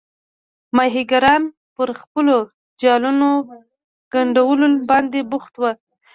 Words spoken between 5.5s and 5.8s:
وو.